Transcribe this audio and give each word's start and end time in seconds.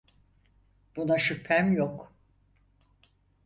Buna 0.95 1.17
şüphem 1.19 1.71
yok. 1.73 2.13